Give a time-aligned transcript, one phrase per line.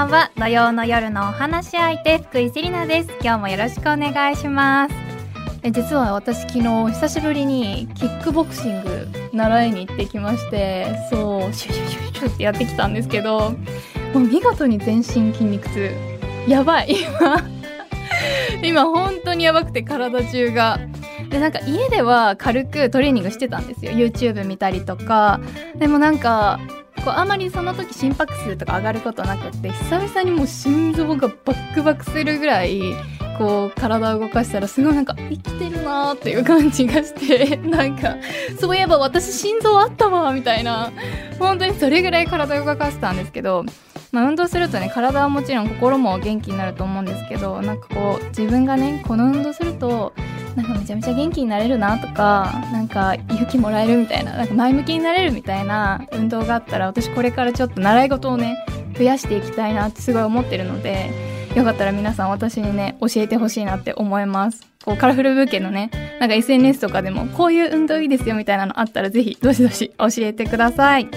[0.00, 0.30] ばんは。
[0.36, 3.10] 土曜の夜のお話し相手福井セリナです。
[3.20, 4.94] 今日もよろしくお願いします。
[5.62, 6.62] え実は私昨日
[6.92, 13.50] 久しぶりにキックボクシング習いに行ってきましてそうシュシュシュシュってやってきたんですけど
[14.14, 15.90] もう見事に全身筋肉痛。
[16.48, 16.96] やばい。
[17.02, 17.44] 今
[18.64, 20.80] 今本当にやばくて体中が。
[21.28, 23.92] でなんか家では軽くトレーニングしてたんですよ。
[23.92, 25.40] YouTube 見たりとか。
[25.76, 26.58] でもなんか
[27.04, 32.80] こうあまりその時心拍数とか上がることなくって久々にもう心臓がバックバックするぐらい
[33.38, 38.16] こう体を動かしたらすごいなんか生きてるなーっていう感じがして なんか
[38.60, 40.92] そういえば私心臓あったわみたいな。
[41.38, 43.64] 本当にそれぐらい体を動かしたんですけど
[44.12, 50.12] まあ、運動するとね体はもちろん心も元気になると思うんですけどなんかこう自分がねこの運動すると
[50.56, 58.64] なんかめちゃめちゃ元気になれるなとかなんか勇気もらえるみたいななんか前向きになれるみたいな運動があったら私これからちょっと習い事をね
[58.96, 61.10] 増やしていきたいなってすごい思ってるので
[61.54, 64.66] よかったら皆さん私にね教えてほしいなって思います。
[64.84, 65.90] こうカラフルブーケのね
[66.20, 71.08] なんか SNS とかでもこういう運動いいですよみたいなのあったらぜひどしどし教えてください。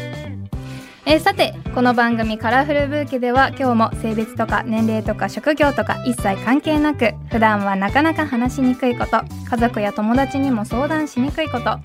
[1.06, 11.78] えー、さてこの番組「カラフルブーケ」では今日も性別とか年齢とか職業とか一切関係なく普段はなかなか話しにくいこと家族や友達にも相談しにくいこと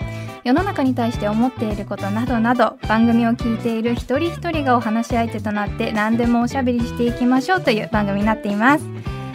[0.45, 8.85] 世の中に対して思っていることなどなど番組を聞いている一人一人がお話し相手となって何でもおしゃべりしていきましょうという番組になっています。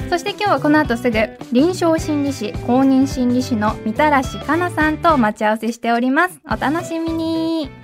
[0.09, 1.19] そして今日はこの後すぐ
[1.53, 6.41] 臨床心理士公認心理士のみたらしかなさんと待ち合わせしております。
[6.47, 7.84] お楽しみに。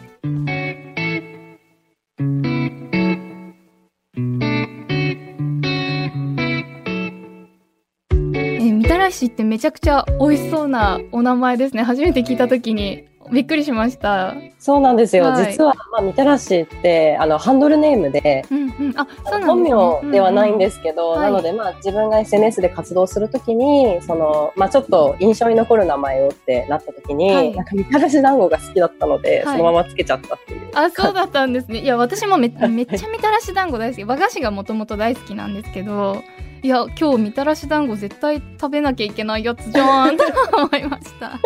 [9.00, 14.34] みたらしってめちゃくちゃ美味しそうなお名前ですね初めて聞いた時にびっくりしました。
[14.58, 15.24] そうなんですよ。
[15.26, 30.70] はい、実は、まあ、みたらしって、あの、ハンドルネームで、うんうん、あ、そうなん、ね、本名ではないんですけど、うんうん、なので、まあ、自分が SNS で活動するときに、その、まあ、ちょっと印象に残る名前をってなったときに、はい、なんかみたらし団子が好きだったので、はい、そのままつけちゃったっていう。
[30.74, 31.78] あ、そうだったんですね。
[31.80, 34.04] いや、私もめめっちゃみたらし団子大好き。
[34.04, 36.16] 和菓子がもともと大好きなんですけど、
[36.62, 40.14] いや今日みたらし団子絶対食べなきゃいけないやつじゃん。
[40.14, 41.38] っ て思いました。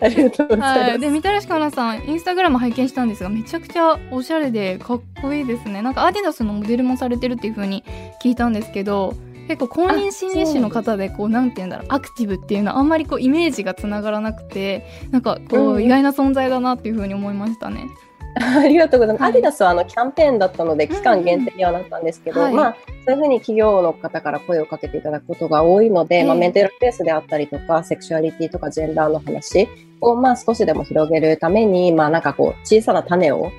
[0.00, 5.82] ありがとうございます、はい、でみたらしかなさんインスタグラム拝見したんですがめちゃくちゃおしゃれでかっこいいですね。
[5.82, 7.84] なんかアディダスのモデルもされてるっていう風に
[8.22, 9.14] 聞いたんですけど
[9.48, 17.86] 結構公認心理師の方でこうなんて言うんだろうアクティブっていうのはあんまりこうイメージがつながらなくてなんかこう意外な存在だなっていう風に思いましたね。
[18.40, 19.22] ありがとうございます。
[19.22, 29.68] はい、アディダスはあのキャンペーンだったので期間限定にはなったんですけど、うんうん、まあそういうふうに企業の方から声をかけていただくことが多いので、まあメンタルスペースであったりとか、セクシュアリティとかジェンダーの話
[30.00, 33.50] をまあ少しでも広げるために、まあなんかこう小さな種を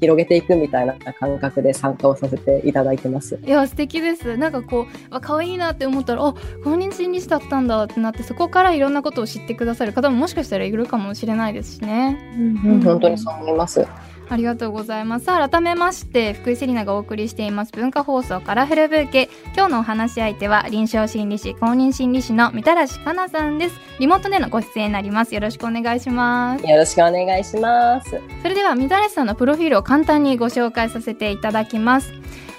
[0.00, 3.40] 広げていくみたいな感覚で参加をさせていただいてます。
[3.44, 4.36] いや素敵です。
[4.36, 12.16] なんかこうあ可愛いなって思ったらあ公認心理師だったんだってなってそこからいろんなことを知ってくださる方ももしかしたらいるかもしれないですしね。
[12.36, 13.84] うん、うん、本当にそう思います。
[14.28, 15.26] ありがとうございます。
[15.26, 19.28] 改めまして、福井セリナがお送りしています文化放送カラフルブーケ。
[19.54, 23.80] 今日のお話し相手は臨床心理士、公認心理士のみたらしかなさんです。
[23.98, 25.34] リモートでのご出演になります。
[25.34, 26.66] よろしくお願いします。
[26.66, 28.20] よろしくお願いします。
[28.42, 32.12] それではみたらしさんのプロフィールを簡単にご紹介させていただきます。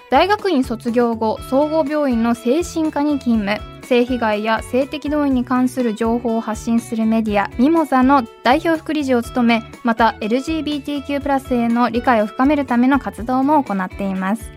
[0.09, 3.76] 大学院卒業後、総合病院の精神科に勤務。
[3.87, 14.51] 性被害や性的同意に関する情報を発信するメディアミモザの代表副理事を務めまた LGBTQ+ への理解を深めるための活動も行っています。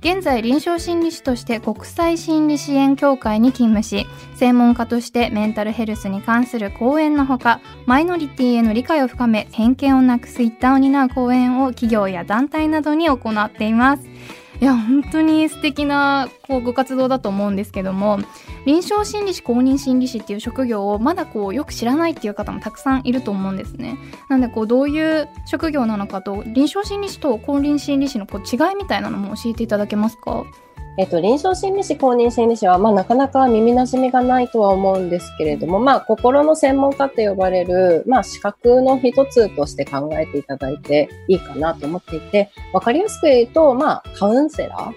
[0.00, 14.04] 現在臨床心理士として国際心理支援協会に勤務し専門家としてメンタルヘルスに関する講演のほかマイノリティへの理解を深め偏見をなくす一端を担う講演を企業や団体などに行っています。
[14.58, 18.18] いや本当に素敵なこうご活動だと思うんですけども
[18.64, 23.98] 臨床心理士公認心理士っていう職業をまだこうよく知らないっていう方もたくさんいると思うんですね。
[24.30, 30.44] なんでこうどういう職業なのかと臨床心理士と公認心理士のこう違いみたいなのも教えていただけますか？
[30.98, 44.92] えっと、臨床心理士、公認心理士は、まあ、なかなか耳馴染みがないとは思うんですけれども、まあ、心の専門家って呼ばれる、まあ、資格の一つとして考えていただいていいかなと思っていて、わかりやすく言うと、まあ、カウンセラー。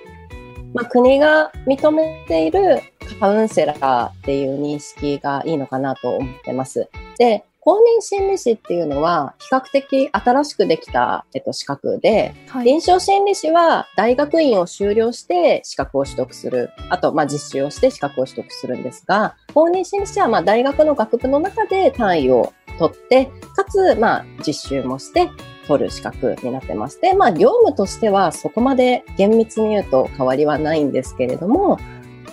[0.74, 2.82] まあ、国が認めている
[3.20, 6.90] カウンセラーっていう認識がいいのかなと思ってます。
[7.18, 16.70] で、公認心理師っていうのは比較的新しくできた、えっと、資格で、はい、臨床心理士は大学院を修了して資格を取得する。
[16.90, 23.26] あと、まあ、実習をして資格を取得するんですが、公認心理士はまあ大学の学部の中で単位を取って、
[23.56, 25.30] かつ、まあ、実習もして、
[25.68, 31.78] 取る資格になってまして、まあ、業務としてはそこまで厳密に言うと変わりはないんですけれども、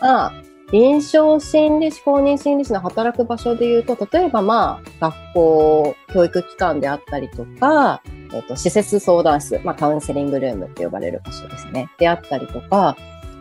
[0.00, 0.42] まあ、
[0.72, 8.02] 臨床心理士、公認心理士の働く場所で言うと、例えばまあ、学校、教育機関であったりとか、
[8.32, 11.88] えっ、と、施設相談室、まあ、カウンセリングルームって呼ばれる場所ですね。
[11.98, 12.96] であったりとか、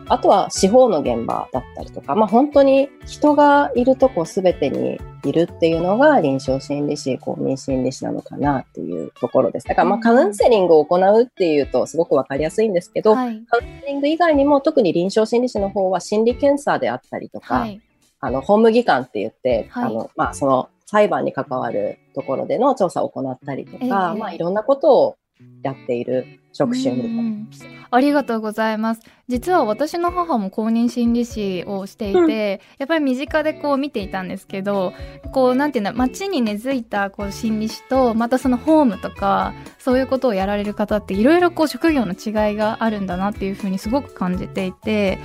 [0.08, 9.66] あとは司法の現場だったりとか、まあ本当に人がいるとこすべてにいるっていうのが臨床心理士、公認心理士なのかなっていうところです。
[9.66, 17.80] だからまあカウンセリングを行うっていうとすごくわかりやすいんですけど、はい、カウンセリング以外にも特に臨床心理士の方は心理検査であったりとか、はい、
[18.20, 25.16] あの、法務技官って言って、はい、あの、まあその裁判に関わるところでの調査を行ったりとか、えー、まあいろんなことを
[25.62, 27.76] やっている職種みたいな。
[27.88, 29.02] ありがとうございます。
[29.28, 34.92] 実は私の母も公認心理師をしていて、うん、やっぱり身近でこう見ていたんですけど、
[35.32, 45.18] こうなんていうんだ、街に根付いたこう心理師と、またそのホームとか、そういうことをやられる方っていろいろこう職業の違いがあるんだなっていうふうにすごく感じていて、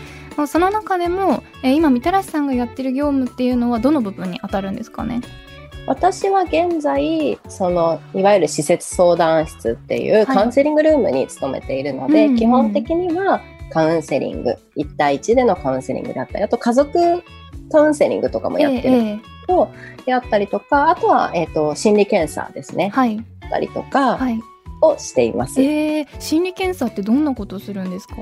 [0.47, 5.21] その中でも、え今、みたらしさんがやってる業務っていうのはどの部分に当たるんですかね？
[5.87, 13.41] 私は現在そのいわゆる施設相談室っていうカウンセリングルームに勤めているので、はい、基本的には
[13.71, 14.55] カウンセリング。
[14.77, 17.23] 1対1でのカウンセリングであったりあと家族
[17.71, 19.21] カウンセリングとかもやってる。
[19.47, 24.17] と、えー、であったりとかあとは、えーと、心理検査ですね、はい、ったりとか
[24.81, 28.15] をしています、えー、心理検査ってどんなことするんですか？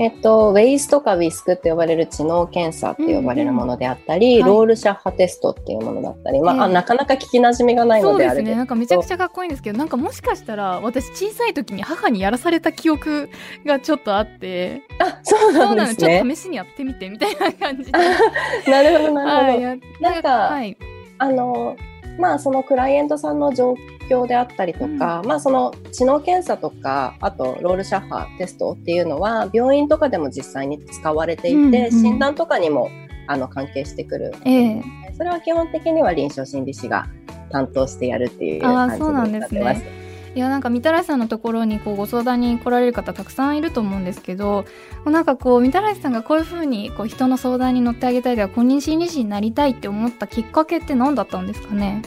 [0.00, 8.54] えっと、ウェイスとかウィスクって呼ばれる知能検査って呼ばれるものであったり、うんうん、ロールシャッハテストっていうものだったり、はい、まあ、なかなか聞きなじみがないのであれですね。
[8.54, 13.28] なんかめちゃくちゃかっこいいんですけど、なんかもしかしたら私小さい時に母にやらされた記憶
[13.66, 15.96] がちょっとあって、あ、そうなんですね。
[15.96, 17.90] ちょっと試しにやってみてみたいな感じで。
[18.70, 19.66] なるほど、なるほど。
[19.66, 20.76] はい、なんか、はい、
[21.18, 21.76] あの、
[22.18, 23.74] まあそのクライアントさんの状
[24.10, 32.90] 況であったりとか、うん、まあその知能検査とかあとロールシャッハテストっていうのは病院とかでも実際に使われていて、うんうん、診断とかにも
[33.26, 34.82] あの関係してくる、えー、
[35.16, 37.06] それは基本的には臨床心理士が
[37.50, 40.07] 担当してやるっていう感じになってます。
[40.38, 44.64] いやなんかみたらしさんのところにこうご相談に来られる方たくさんいると思うんですけど
[45.04, 52.02] なんかこうみたらしさんがこういうふうにこう人の相談に乗ってあげたいでは公認心理師になりたいって思ったきっかけって何だったんですかね？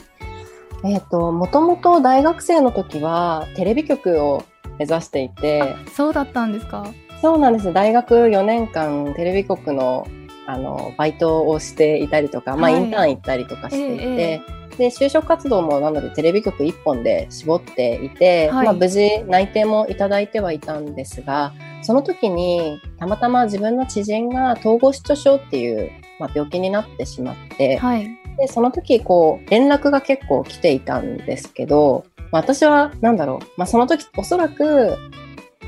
[0.85, 4.45] えっ、ー、ともともと大学生の時はテレビ局を
[4.79, 5.75] 目指していて。
[5.93, 6.87] そうだったんですか？
[7.21, 7.73] そうなんです。
[7.73, 10.07] 大学4年間テレビ局の
[10.47, 28.07] あのバイトをしていたりとか、はい、まあ、インターン行ったりとかしていて、えーで、就職活動もなのでテレビ局1本で絞っていて、はい、まあ無事内定もいただいてはいたんですが、その時にたまたま自分の知人が統合失調症っていう、まあ、病気になってしまって、はい、
[28.37, 34.97] で、その時こう連絡が結構来ていたんですけど、まあ、私はなんだろう、まあ、その時おそらく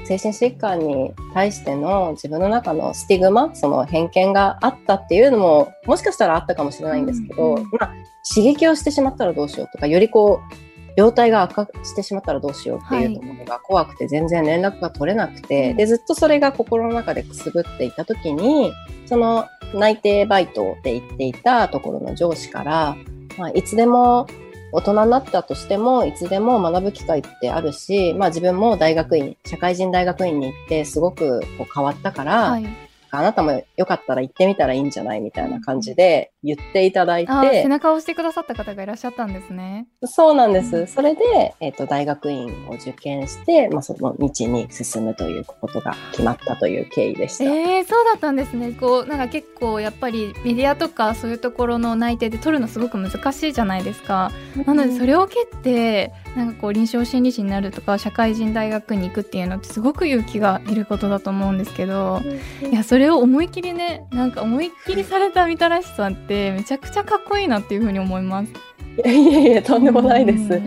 [0.05, 7.93] 精神疾患に対しての自分の中のスティグマ、その偏見があったっていうのも、もしかしたらあったかもしれないんですけど、うんうん、まあ、
[8.27, 10.53] 刺激をしてしまったらどうしようとか、よりこう、
[10.95, 18.71] 病態が悪化してしまったらどうしようっていうのが怖くて全然連絡が取れなくて、はい、で、ずっとそれが心の中でくすぶっていた時に、
[19.05, 22.95] その内定バイトで行っていたところの上司から、
[23.37, 24.27] まあ、いつでも
[24.73, 32.65] 大人になったとしても、いつでも学ぶ機会ってあるし、まあ自分も大学院、社会人大学院に行ってすごくこう変わったから、はい、
[33.11, 37.63] あなたもよかったら行ってみたらいいんじゃないみたいな感じで言っていただいて。
[37.63, 39.87] 背中を押してくださった方がいらっしゃったんですね。
[40.03, 40.77] そうなんです。
[40.77, 47.45] うん、それで、えっ、ー、と、大学院を受験して、まあ、その道に進むということが決まったという経緯でした。
[47.45, 48.71] えー、そうだったんですね。
[48.71, 54.31] こう、なんか結構やっぱりメディアとかそういうところの内定で取るのすごく難しいじゃないですか。
[54.65, 62.21] なのでそれを蹴って、なんかこう臨床心理士になるとか社会人大学に行くっていうのってすごく勇気がいることだと思うんですけど、
[62.69, 68.51] いやそれを思いっきりねなんか思いっきりされたみたらしさんってめちゃくちゃかっこいいなっていうふうに思います。
[68.51, 70.61] いやいやいやとんでもないです。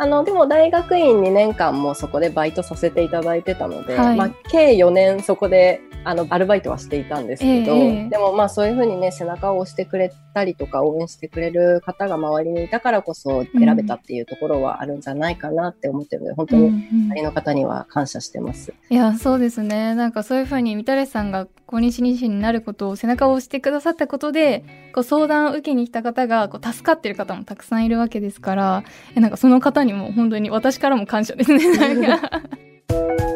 [0.00, 18.72] あのでも大学院2年間もそこでバイトさせていただいてたので、はい、まあ、計4年そこであのアルバイトはしていたんですけど、えー、でもまあそういうふうにね背中を押してくれたりとか応援してくれる方が周りにいたからこそ選べたっていうところはあるんじゃないかなって思ってるので、うん、本当に周りの方には感謝してます。
[18.88, 19.94] いやそうですね。
[19.94, 32.20] なんかそういうふうに三垂さんが公認心理師になることを背中を押してくださったことでこう相談を受けに来た方がこう助かってる方もたくさんいるわけですからなんかその方にも本当に私からも感謝ですね。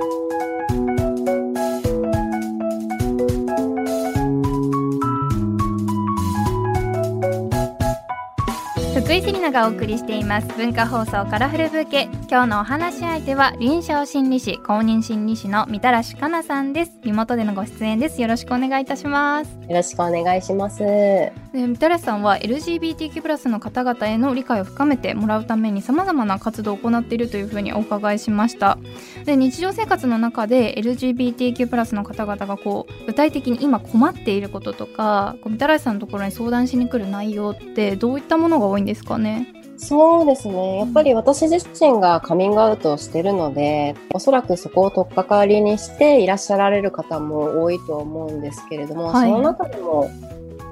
[9.12, 10.48] 井セリナがお送りしています。
[10.56, 12.08] 文化放送カラフルブーケ。
[12.30, 16.92] 今日のお話し相手は臨床心理士公認心理師のみたらしかなさんです。
[17.02, 18.20] リモートでのご出演です。
[18.22, 19.52] よろしくお願いいたします。
[19.68, 20.78] よろしくお願いします。
[20.78, 28.78] でみたらしさんは LGBTQ+ の方々への理解を深めてもらうために様々な活動を行っているというふうにお伺いしました。
[29.26, 39.48] で日常生活の中で LGBTQ+ の方々がこう具体的に今困っていることとかみたらしさんのところに相談しに来る内容ってどういったものが多いんですかね。
[39.76, 40.78] そうですね。
[40.78, 50.10] やっぱり私自身がカミングアウトをしてるので、おそらくそこを取っかかりにしていらっしゃられる方も多いと思うんですけれども、はい、その中でも、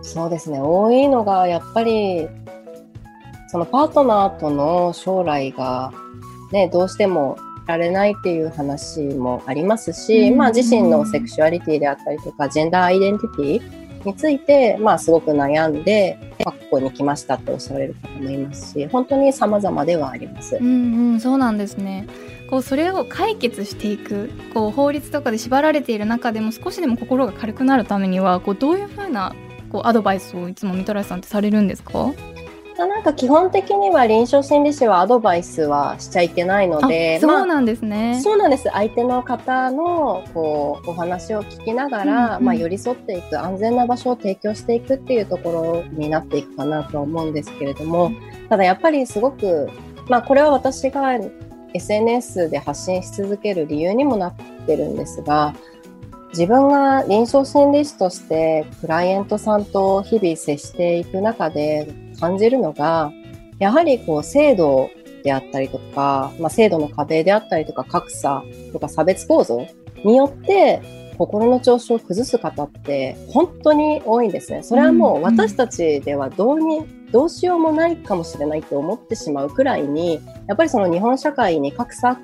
[0.03, 2.29] そうですね、多いのがやっぱり、
[3.49, 5.93] そのパートナーとの将来が
[6.53, 7.37] ね、どうしても
[7.67, 20.57] られないっていう話もありますし、まあ自身のセクシュアリティであったりとか、ジェンダーアイデンティティについて、まあ、すごく悩んで、学校、に来ましたっておっしゃられる方もいますし、本当に様々ではあります。
[20.57, 22.07] うんうん、そうなんですね。
[22.49, 29.35] こうそれを解決していくこう法律とかで縛られている中でも少しでも心が軽くなるためにはこうどういうふうな
[29.71, 32.13] こうアドバイスをいつもみたらしさんってされるんですか？
[32.79, 38.69] なんか基本的には臨床心理士はアドバイスはしちゃいけないので、そうなんですね、まあ、そうなんです。
[38.73, 48.13] 相手の方のこうお話を聞きながら、うんうん、まあ寄り添っていく安全な場所を提供していくっていうところになっていくかなと思うんですけれども、
[48.49, 49.71] ただやっぱりすごく
[50.09, 51.19] まあこれは私が
[51.75, 54.35] SNS で発信し続ける理由にもなっ
[54.67, 55.55] てるんですが、
[56.31, 63.13] 自分が臨床心理士としてクライエントさんと日々接していく中で感じるのが、
[63.59, 64.91] やはりこう制度
[65.25, 69.67] であったりとか、まあ、制度の壁であったりとか格差とか差別構造
[70.05, 70.81] によって
[71.19, 74.63] 心の調子を崩す方って本当に多いんですね。
[74.63, 82.19] それはもう私たちではどうに、どうしようもないかもしれないと思ってしまうくらいに、やっぱりその日本社会に格差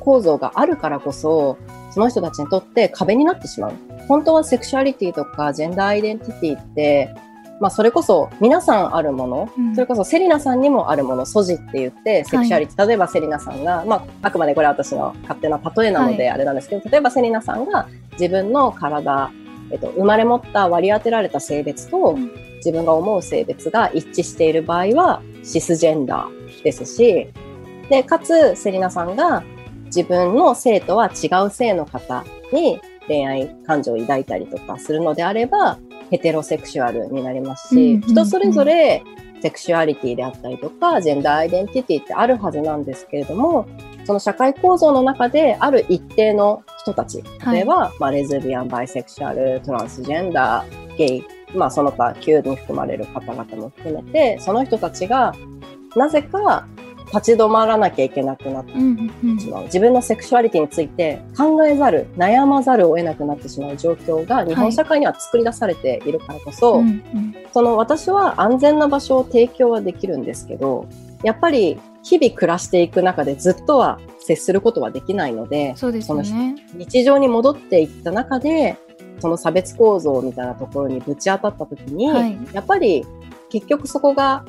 [0.00, 1.56] 構造があるからこそ、
[1.92, 3.72] その人たちにとって壁になってしまう。
[4.08, 7.14] 本当はセクシュアリティとかジェンダーアイデンティティって、
[7.62, 19.30] まあ、それこそ皆さんあるもの、うん、それこそセリナさんにもあるもの、 SOGI って言って、セクシュアリティ、はい、例えばセリナさんが、まあ、あくまでこれは私の勝手な例えなのであれなんですけど、はい、例えばセリナさんが自分の体、
[19.70, 22.18] えっと、生まれ持った割り当てられた性別と、
[22.56, 27.28] 自分が思う性別が一致している場合は、シスジェンダーですし、
[27.88, 29.44] で、かつ、セリナさんが
[29.84, 35.78] 自分の性とは違う性の方に恋愛感情を抱いたりとかするのであれば、
[36.10, 39.02] ヘテロセクシュアルになりますし、人それぞれ
[39.42, 43.66] セクシュアリティであったりとか、ジェンダーアイデンティティってあるはずなんですけれども、
[44.04, 55.34] その社会構造の中である一定の人たち、例えば、はい、まあ、レズビアン、バイセクシュアル、トランスジェンダー、ゲイ、まあ、その他、Q に含まれる方々も含めて、その人たちが、
[55.96, 56.66] なぜか
[57.12, 67.02] 立ち止まらなきゃいけなくなってしまう、自分のセクシュアリティについて考えざる悩まざるを得なくなってしまう状況が日本社会には作り出されているからこそ、はい、
[67.52, 70.88] その私は安全な場所を提供はできるんですけど
[71.22, 78.76] やっぱり日々暮らしていく中でずっとは接することはできないのでそうですね、日常に戻っていった中で
[79.20, 83.04] その差別構造みたいなところにぶち当たった時に、はい、やっぱり
[83.50, 84.44] 結局そこが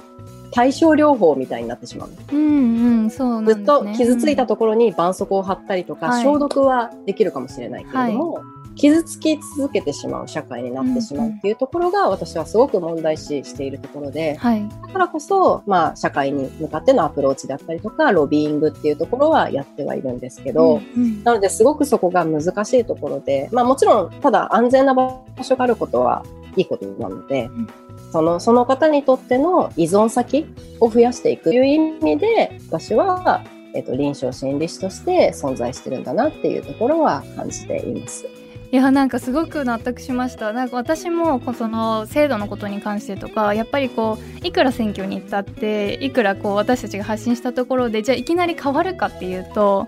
[0.54, 2.10] 対症療法みたいになってしまう。
[2.32, 8.44] うんうん、そう、ね、ずっと傷ついたところに絆創膏を貼ったりとか、消毒はできるかもしれないけれども、はい、
[8.76, 26.24] 傷つき続けてしまう社会になってしまうっていうところが、私はすごく問題視しているところで、はい、だからこそ、まあ、社会に向かってのアプローチだったりとか、ロビーイングっていうところはやってはいるんですけど、うんうん、なのですごくそこが難しいところで、まあもちろん、ただ安全な場所があることは
[26.56, 27.68] いいことなので、うん
[28.14, 30.46] その、その方にとっての依存先
[30.80, 33.44] を増やしていくという意味で、私は、
[33.74, 38.28] えっと、臨床心理士として存在してるんだなっていうところは感じています。
[38.72, 49.88] いやなんかすごく納得しましたなんか私もその制度のことに関してとかやっぱりこういくら選挙に行ったっていくらこう私たちが発信したところでじゃあいきなり変わるかっていうと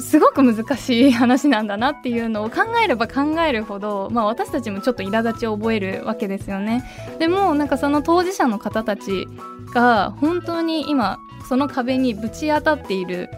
[0.00, 6.84] すごく難しい話なんだなっていうのを考えれば考えるほど、まあ、私たちもちょっと苛立ちを覚えるわけですよね。
[7.18, 9.26] でもなんかその当事者の方たち
[9.74, 13.28] が本当に今その壁にぶち当たっている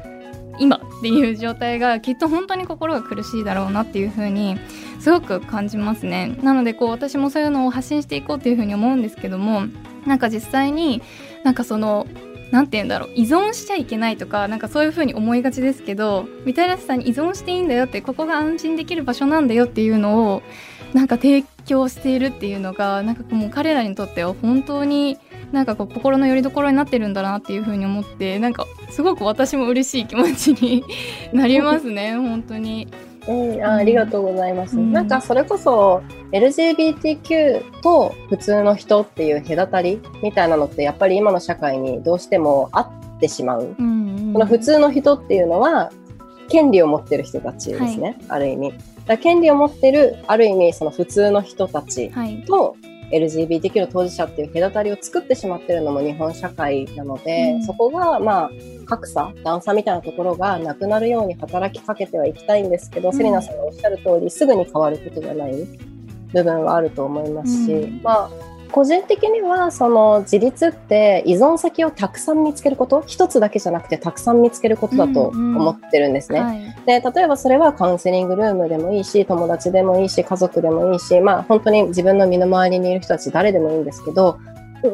[0.59, 4.57] 今っていう状態がきっと本当に心が苦しいだろうなっていう風に
[5.01, 6.39] すごく感じますね。
[6.43, 9.65] なのでこう私もそういうのを発信していこうっていう風に思うんですけども
[10.07, 11.03] なんか実際に
[11.43, 12.07] なんかその
[12.55, 20.43] 何て言うんだろう依存しちゃいけないとかなんかそういう風に思いがちですけどみたらしさんに依存していいんだよってここが安心できる場所なんだよっていうのを
[20.93, 25.19] なんか提供しているっていうのがなんかもう彼らにとっては本当に
[25.51, 30.85] なんかこう心の拠り所になってるんだなっていうふうに思ってなんかすごく私も嬉しい気持ちに
[31.33, 32.87] なりますね本当に。
[33.29, 36.03] うん、あありがとうございます、うん、なんかそれこそ
[36.33, 45.91] LGBTQ と普通の人っていう隔たりみたいなのってやっぱり今の社会にどうしてもあってしまう、うんうん、この普通の人っていうのは
[46.49, 48.75] 権利を持ってる人たちですね、はい、ある意味。
[49.07, 52.11] だ権利を持ってるある意味その普通の人たち
[52.47, 58.51] と、はい LGBTQ の当事者っていう隔たりを作ってしまってるのも日本社会なので、うん、そこがまあ
[58.87, 65.53] 格差段差みたいなところがなくなるように働きかけてはいきたいんですけど、うん、セリナさんがおっしゃる通りすぐに変わることじゃない
[66.33, 76.41] 部分はあると思いますし、うん、まあ個人的にはその自立って依存先をたくさん見つけること一つだけじゃなくてたくさん見つけることだと思ってるんですね。
[76.41, 84.41] うんうんはい、で例えばそれはカウンセリングルームでもいいし友達でもいいし家族でもいいしまあ本当に自分の身の回りにいる人たち誰でもいいんですけど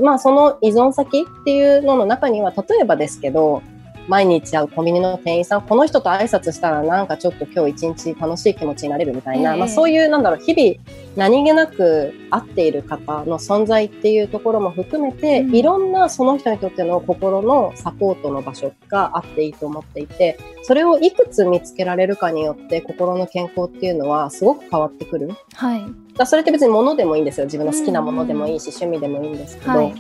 [0.03, 3.63] まあその依存先っていうのの中には例えばですけど
[4.11, 10.85] 毎日会うコンビニの店員さん、この人と挨拶したらなんかちょっと今日一日楽しい気持ちになれるみたいな、えー、まあそういうなんだろう、日々
[11.17, 25.31] 何気なく会っている方の存在っていうところも含めて、うん、いろんなその人にとっての心のサポートの場所があっていいと思っていて、それをいくつ見つけられるかによって心の健康っていうのはすごく変わってくる？
[25.55, 25.85] はい。
[26.17, 27.47] だそれって別に物でもいいんですよ。
[27.47, 29.95] 自分の好きなものでもいいし、うん、趣味でもいいんですけど、はい、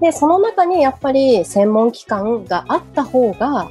[0.00, 3.70] で、その中にやっぱり専門機関があった方が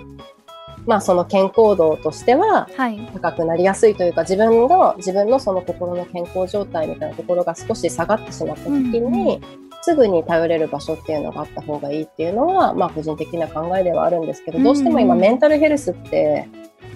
[0.88, 2.68] まあその健康度としては
[3.14, 9.42] 高くなりやすいというか、はい、自分の自分のその心の健康状態みたいなところが少し下がってしまった時に、うんうん、
[9.82, 16.48] すぐに頼れる場所っていうのがあった方がいいっていうのは、まあ個人的な考えではあるんですけど、どうしても今メンタルヘルスって、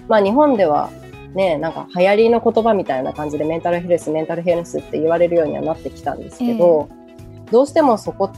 [0.08, 0.88] まあ日本では
[1.34, 8.30] ね、なんか流行りの言葉みたいな感じでメンタルヘルス、メンタルヘルスって言われるようにはなってきたんですけど、えー、どうしてもそこ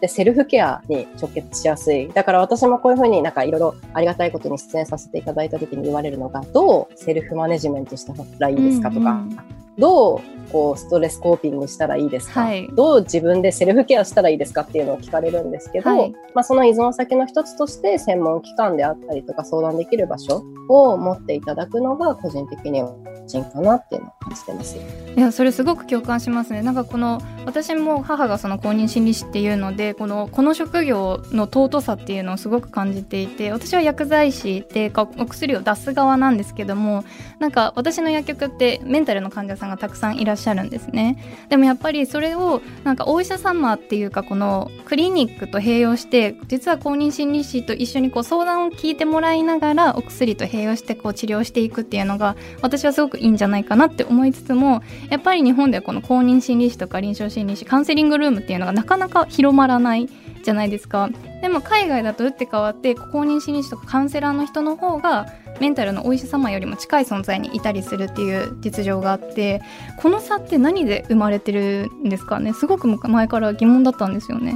[0.00, 2.08] でセルフケアに直結しやすい。
[2.12, 9.38] だから私もこういうふうになんかいろいろありがたいことに出演させていただいた時に言われるのが、どうセルフマネジメントしたらいいですかとか、うんうん、
[9.78, 22.94] どうこうストレスコーピングしたらいいですか、はい、どう自分でセルフケアしたらいいですかっていうのを聞かれるんですけど、はい、まあ、その依存先の一つとして専門機関であったりとか相談できる場所を持っていただくのが個人的には
[23.26, 24.76] 人かなっていうのを感じてます。
[24.76, 26.62] いやそれすごく共感しますね。
[26.62, 37.04] なんかこの私も母がその公認心理師っていうのでこのこの職業の尊さっていうのをすごく感じていて私は薬剤師でお薬を出す側なんですけども
[37.38, 41.18] なんか私の薬局ってメンタルの患者さんがたくさんいらっしゃるんですね。
[41.48, 60.08] でもやっぱりそれをなんかお医者様っていうかこのクリニックと併用して実は公認心理師と一緒にこう相談を聞いてもらいながらお薬と併用してこう治療していくっていうのが私はすごくいいんじゃないかなって思いつつもやっぱり日本ではこの公認心理師とか臨床心理師カウンセリングルームっていうのがなかなか広まらない
[60.42, 61.10] じゃないですか
[61.42, 65.26] でも海外だと打って変わって公認心理師とかカウンセラーの人の方が
[65.60, 69.60] メンタルのお医者様よりも近い存在にいたりするっていう実情があって
[69.98, 74.54] この差って何で生まれてるんですかねすごく前から疑問だったんですよね。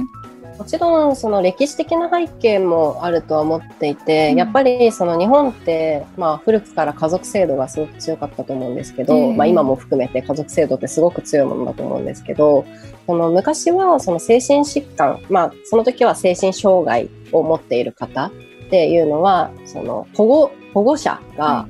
[0.63, 12.65] もちろんその歴史的な背景もあるとは思っていて、うん、やっぱりその日本って、まあ、古くから家族制度がすごく強かったと思うんですけど、えー、まあ、今も含めて家族制度ってすごく強いものだと思うんですけど
[13.05, 18.31] その昔はその精神疾患、まあ、その時は精神障害を持っている方っ
[18.69, 21.67] ていうのはその保護保護者が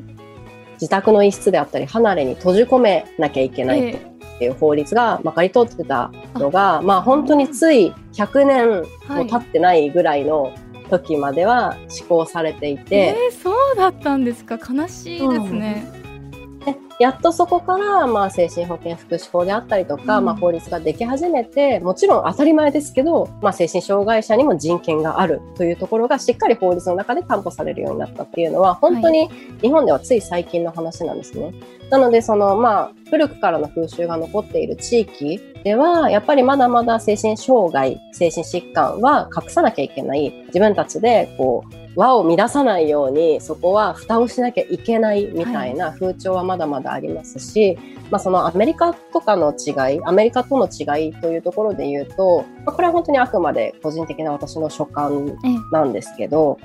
[0.73, 3.97] 自宅の一室であったり離れに閉じ込めなきゃいけないと。
[3.97, 4.12] えー
[4.43, 8.67] っていう法律がまかり通ってたのが、まあ本当につい100年
[9.07, 10.53] も経ってないぐらいの
[10.89, 14.55] 時までは施行されていて、はい、えー、そうだったんですか。
[14.57, 15.85] 悲しいですね。
[16.65, 16.73] うん。
[16.73, 29.29] でやっとそこから、まあ、精神保健福祉法であったりとか、うん、まあ、法律ができ始めてもちろん当たり前ですけど、まあ、精神障害者にも人権があるというところがしっかり法律の中で担保されるようになったっていうのは本当に
[29.61, 31.45] 日本ではつい最近の話なんですね。
[31.45, 31.55] はい、
[31.89, 40.31] なのでその、まあ、古くからの風習が残っている地域ではやっぱりまだまだ精神障害精神疾患は隠さなきゃいけない。
[40.47, 55.37] 自分たちでこう輪を乱さないようにそこは蓋をしなきゃいけないみたいな風潮はまだまだありますし、はい、まあ、そのアメリカとかの違いアメリカとの違いというところで言うと、まあ、これは本当にあくまで個人的な私の所感
[55.71, 56.59] なんですけど、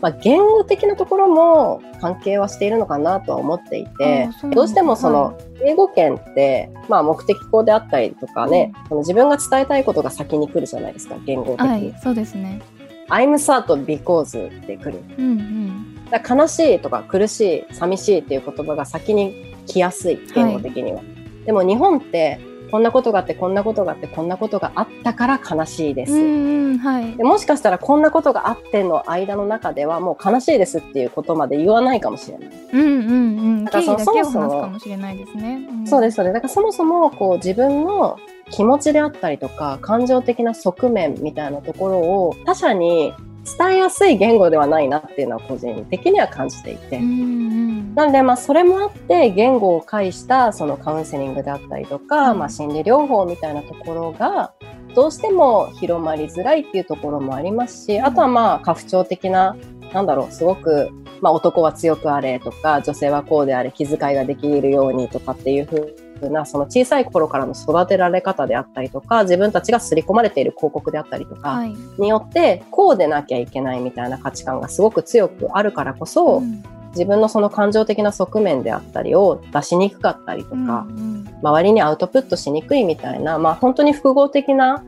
[0.00, 11.68] まあ、言語的なところも関係はしているのかなとは思っていて、どうしてもその英語圏って、まあ、目的語であったりとかね、その自分が伝えたいことが先に来るじゃないですか言語的に。
[11.68, 12.60] はい、そうですね。
[13.08, 15.02] I'm sad because ってくる。
[15.18, 20.98] うんうん、だ悲しいとか苦しい、寂しいっていう言葉が先に来やすい、言語的には。
[20.98, 22.40] はい、でも日本って
[22.74, 26.12] こんなことがあってこんなことがあってこんなことがあったから悲しいです。
[26.12, 32.50] はいでもしかしたらこんなことがあっての間の中ではもう悲しいですっていうことまで言わないかもしれない。
[32.72, 36.34] うんうんうんだからそもそもかもしれないですね、んそうです、そうです。
[36.34, 38.18] だからそもそもこう自分の
[38.50, 43.14] 気持ちであったりとか感情的な側面みたいなところを他者に
[43.58, 46.98] 伝えやすい言語ではないなっていうのは個人的には感じていて。
[46.98, 47.63] うんうん
[47.94, 52.38] なんでまあそれもあって言語を介したそのカウンセリングであったりとか、うん。
[52.38, 54.52] まあ心理療法みたいなところが
[54.94, 59.56] どうしても広まりづらいっていうところもありますし、あとはまあ家父長的な
[59.92, 71.74] なんだろうすごくまあ男は強くあれとか女性はこうであれ気遣いができるようにとかっていう風なその小さい頃からの育てられ方であったりとか自分たちが刷り込まれている広告であったりとかはい。
[71.98, 76.62] によってこうでなきゃいけないみたいな価値観がすごく強くあるからこそ、うん
[76.94, 84.82] 自分のその感情的な側面であったりを出しにくかったりとか、うんうん周りにアウトプットしにくいみたいな、まあ本当に複合的な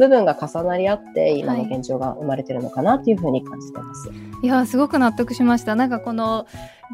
[0.00, 4.10] 部分が重なり合って今の現状が生まれてるのかなっていうふうに感じてます。
[4.42, 6.46] いやすごく納得しましたなんかこの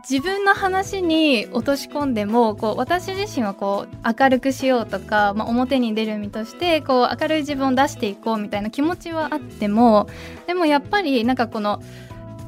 [0.08, 10.08] 自分の話に落とし込んでもこう私自身はこう明るくしようとか、まあ、表に出る身としてこう明るい自分を出していこうみたいな気持ちはあっても
[10.48, 11.80] でもやっぱりなんかこの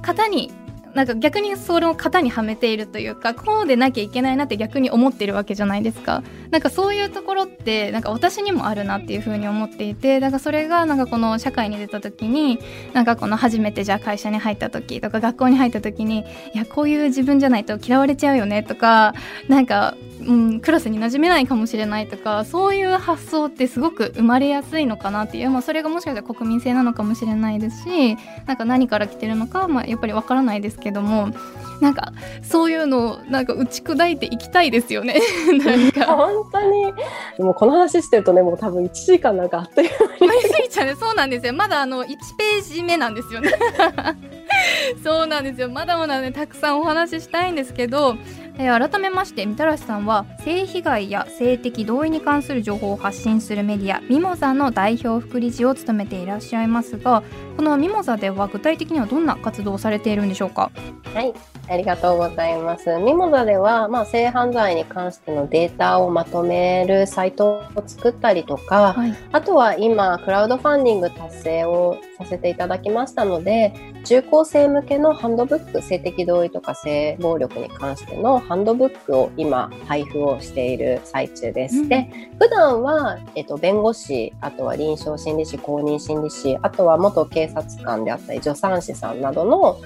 [0.03, 0.53] 型に
[0.99, 6.25] なんか逆にそれを型にはめているというかこうでなきゃいけないなって逆に思ってるわけじゃないですか。
[6.51, 12.59] なんかそういうところってなんか私にもあるなっていうふうに思っていてだからそれがなんかこの社会に出た時に
[12.95, 19.15] なんかこの初めてじゃあ会社に入った時とか学校に入った時にいやこういう自分じゃないと嫌われちゃうよねとか
[19.49, 19.95] なんか、
[20.27, 31.29] うん、クラスに馴染めないかもしれないとかそういう発想ってすごく生まれやすいのかなっていう、まあ、それがもしかしたら国民性なのかもしれないですしなんか何から来てるのか、まあ、やっぱりわからないですけどけども
[31.81, 35.21] なんかそういうのをなんか打ち砕いていきたいですよね。
[35.65, 36.07] なんか。
[36.07, 36.93] 本当に。
[37.39, 40.33] もうこの話してるとねもう多分1時間なんかあっという間に。
[40.33, 40.97] ありすぎちゃうね。
[40.99, 41.53] そうなんですよ。
[41.53, 43.53] まだあの1ページ目なんですよね。
[45.05, 45.69] そうなんですよ。
[45.69, 48.17] まだまだねたくさんお話ししたいんですけど、
[48.61, 57.23] えー改めましてみたらしさんは性被害や性的同意に関する情報を発信するメディアミモザの代表副理事を務めていらっしゃいますが
[57.57, 60.71] このミモザでは具体的にはどんな活動をされているんでしょうか？
[61.15, 61.33] はい、
[61.71, 62.97] ありがとうございます。
[62.97, 81.81] ミモザでは、まあ、性犯罪に関してのデータをまとめるサイトを作ったりとか、はいあとは今、クラウドファンディング達成をさせていただきましたので、中高生向けのハンドブック、性的同意とか性暴力に関してのハンドブックを今、配布をしている最中です。
[81.81, 89.79] うんで、普段は、えっと、弁護士、あとは臨床心理士、公認心理士、あとは元警察官であったり、助産師さんなどの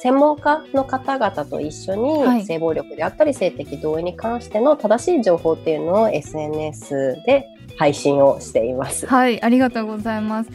[0.00, 2.38] 専門家の方々と一緒はい。
[2.38, 9.06] に性暴力であったり性的同意に関しての正しい情報っていうのを SNS で配信をしています。
[9.06, 10.50] はいありがとうございます。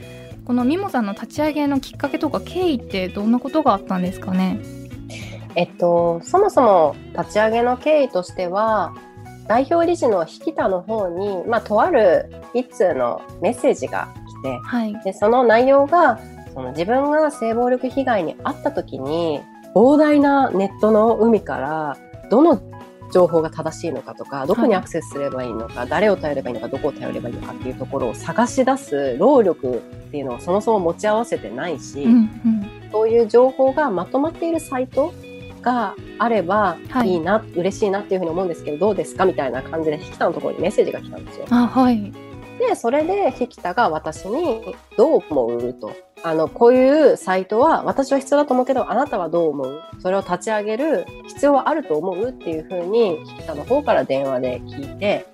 [0.45, 4.59] このミモザの立ち上げのきっかけとか経緯ってどんなことがあったんですかね？
[5.55, 8.95] えっと、そもそも立ち上げの経緯としては
[9.47, 14.09] 代表理事の引田の方に、まあ、とある一通のメッセージが
[14.41, 14.99] 来てはい。
[15.03, 16.19] でその内容が
[16.53, 19.41] その自分が性暴力被害に遭った時に
[19.73, 21.97] 膨大なネットの海から
[22.29, 22.61] どの
[23.11, 29.79] 情報が正しいのかとかどこにアクセスすればいいのか、誰を頼ればいいのかどこを頼ればいいのかっていうところを探し出す労力っ
[30.11, 32.89] ていうのをそもそも持ち合わせてないし、うんうん。
[32.91, 35.13] そういう情報がまとまっているサイト
[35.61, 37.09] があればはい。
[37.09, 39.25] いいな、嬉しいなっていうふうに思うんですけどどうですか？
[39.25, 41.45] みたいな感じで引田のところにメッセージが来たんですよ。
[41.51, 42.11] あはい
[42.67, 45.91] でそれで引田が私に「どう思う?」と。
[46.25, 49.81] あのこういうサイトは私は必要だと思うけどあなたはどう思う？
[49.99, 55.25] それを立ち上げる必要はあると思うっていうふうに引田の方から電話で聞いて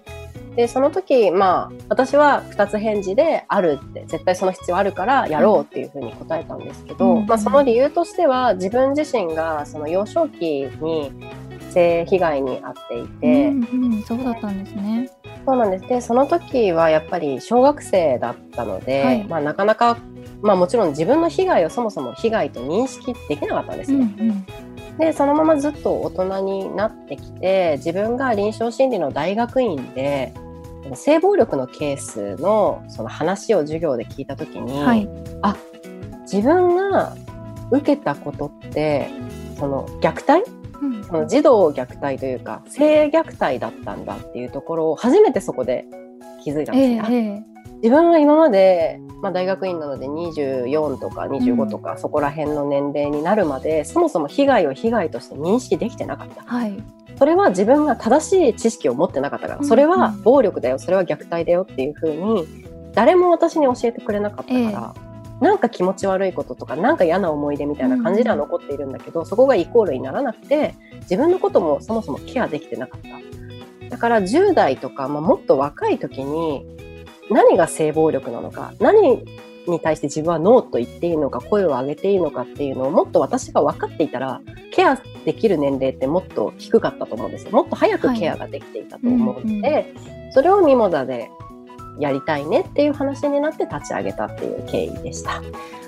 [0.56, 11.12] でその時まあ私は2つ返事で「ある」って絶対その必要あるからやろうっていうふうに答えたんですけど、うんまあ、その理由としては自分自身がその幼少期に
[11.72, 13.48] 性被害に遭っていて。
[13.48, 15.10] うんうん、そうだったんですね。
[15.46, 15.88] そうなんです。
[15.88, 19.98] で、その時はやっぱり小学生だったので、はいまあなかなか、
[20.42, 24.30] まあもちろん自分の被害をそもそも被害と認識できなかったんですうんうね。
[24.30, 24.46] ん
[24.98, 30.34] で、そのままずっと大人になってきて、自分が臨床心理の大学院で、
[30.94, 35.08] 性暴力のケースのその話を授業で聞いた時に、はい。
[36.24, 37.16] 自分が
[37.72, 39.10] 受けたことって、
[39.58, 40.59] その虐待うん
[41.10, 45.86] その児童虐待というか性虐待だったんだっていうところを初めてそこで
[46.44, 47.02] 気づいたんですね。
[47.02, 47.50] あえええ
[47.82, 56.44] 自分は今まで、まあ、大学院なので24とか25とか、そこら辺の年齢になるまでそもそも被害を被害として認識できてなかった。
[56.44, 56.84] はい。
[57.18, 62.46] それは自分が正しい知識を持ってなかったから、それは暴力だよそれは虐待だよっていうふうに
[62.94, 65.09] 誰も私に教えてくれなかったから、ええ、
[65.42, 73.10] なんか気持ち悪いこととかなんか嫌な思い出みたいな感じでは残っているんだけど、うん、そこがイコールにならなくて自分のこともそもそもケアできてなかった。
[73.90, 76.64] だから10代とか、まあ、もっと若い時に
[77.32, 79.26] 何が性暴力なのか何
[79.68, 87.52] に対して自分はノーと言っていいのか声を上げていいのかっていうのをもっと私が分かっていたらケアできる年齢ってもっと低かったと思うんですよ。
[87.52, 91.30] もっと早くケアができていたと思うので、はいうんうん、それをミモザで
[92.00, 95.42] やりたいねっていう話になって立ち上げたっていう経緯でした。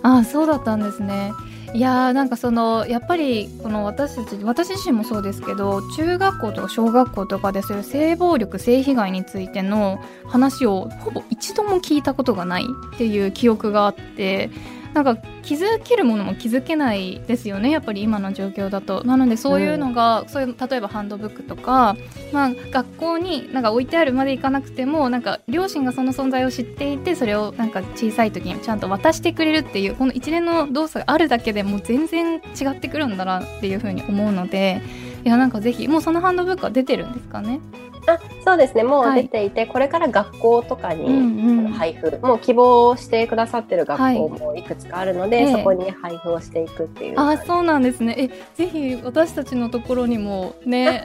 [0.04, 1.32] あそうだったんですね。
[1.74, 14.50] いやーなんかそのやっぱりこの私たち私自身もそうですけど中学校とか小学校とかでそういう性暴力性被害についての話をほぼ一度も聞いたことがないっていう記憶があって
[14.94, 19.04] なんか気づけるものも気づけないですよねやっぱり今の状況だと。
[19.04, 21.96] なのでそういうのが、うん、そういう例えばハンドブックとか、
[22.32, 34.82] まあ、学校になんか置いてあるまでいかなくてもなんか両親がその存在を知っていてそれをなんか小さい時にちゃんと渡してくれるっていうこの一連の動作があるだけでもう全然違ってくるんだなっていうふうに思うので
[35.24, 37.60] いやなんかぜひもうそのハンドブックは出てるんですかね
[38.08, 38.84] あそうですね。
[38.84, 47.20] もう出ていて、はい、これから学校とかに、うんうん、配布もう希望してくださってる学校もいくつかあるので、はい、そこに配布をしていくっていう。
[47.20, 48.16] あそうなんですね。
[48.18, 51.04] えぜひ私たちのところにもね。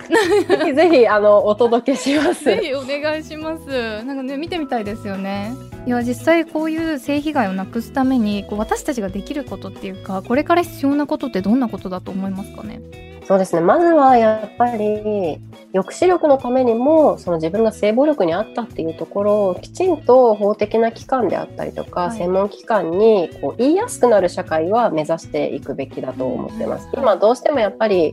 [0.48, 2.44] ぜひぜひあのお届けします。
[2.44, 4.04] ぜひお願いします。
[4.04, 5.52] なんかね見てみたいですよね。
[5.86, 12.80] いや実際こういう性被害をなくすためにこう私たちができることっていうかこれから必要なことってどんなことだと思いますかね？
[13.26, 13.60] そうですね。
[13.60, 15.40] まずはやっぱり
[15.72, 26.88] 抑止力のためにもその自分が性暴力にあったっていうところをきちんと法的な機関であったりとか、はい、専門機関にこう言いやすくなる社会は目指していくべきだと思ってます。
[26.94, 28.12] 今どうしてもやっぱり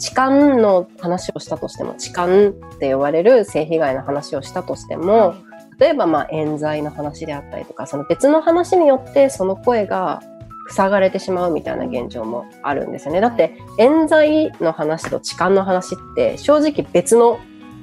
[0.00, 5.36] 痴漢の話をしたとしても痴漢って呼ばれる性被害の話をしたとしても、
[5.78, 10.20] 例えばまあ冤罪の話であったりとかその別の話によってその声が
[10.68, 13.20] 塞がれてしまうみたいな現状もあるんですよね。
[13.20, 17.38] だって冤罪の話と痴漢の話って正直別の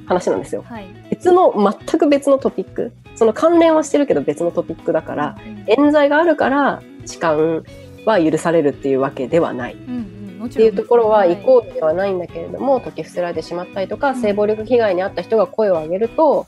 [0.05, 0.63] 話なんですよ。
[0.67, 2.93] はい、別の全く別のトピック。
[3.15, 7.37] その関連はしてるけど別のトピックだから、冤罪があるから痴漢
[8.05, 9.73] は許されるっていうわけではない。
[9.73, 16.45] うんっていうところはイコールではないんだけれども解き伏せられてしまったりとか、性暴力被害に遭った人が声を上げると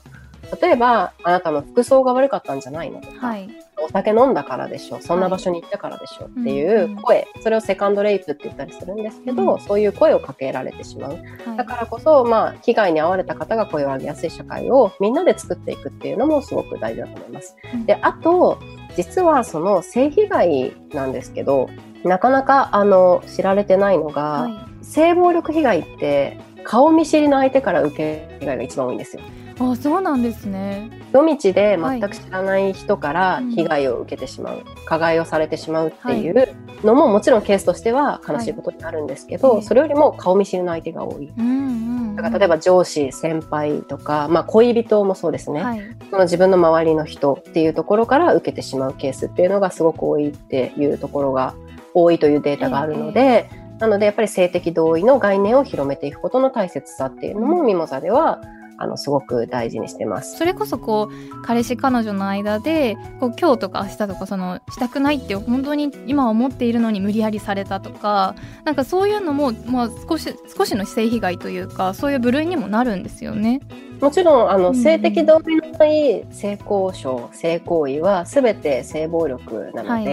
[0.60, 3.48] 例えばあなたの服装が悪かったんじゃないのとか、はい、
[3.80, 11.18] お酒飲んだからでしょそんな場所に行ったからでしょっていう声、それをセカンドレイプって言ったりするんですけど、そういう声をかけられてしまう、
[11.56, 17.56] だからこそ、まあ、被害に遭われた方が声を上げやすい社会をみんなで作っていくっていうのもすごく大事だと思います。
[17.86, 18.58] であと
[18.96, 21.70] 実はその性被害なんですけど
[22.04, 29.22] なかなかあの知られてないのが、はい、性暴力被害って顔見知りの相手から受け被害が一番多いんですよ。
[29.60, 30.90] あそうなんですね。
[31.12, 51.54] 夜道で全く知らない人から被害を受けてしまう、はい加害をされてしまうっていうのも、もちろんケースとしては悲しいことになるんですけど、はい、それよりも顔見知りの相手が多い、うんうん、だから例えば上司先輩とか、まあ、恋人もそうですね、はい、その自分の周りの人っていうところから受けてしまうケースっていうのがすごく多いっていうところが
[51.92, 58.40] 多いというデータがあるので、えー、なのでやっぱり性的同意の概念を広めていくことの大切さっていうのもミモザでは
[58.78, 60.38] あのすごく大事にしてます。
[60.38, 73.60] それこそこう彼氏彼女の間でこう今日とか明日とかそのしたくないって本当に今思っているのに無理やりされたとかなんかそういうのも、まあ、少し少しの性被害というかそういう部類にもなるんですよね。
[74.00, 80.04] もちろんあの、性的同意のない性交渉性行為は全て性暴力なので、はい、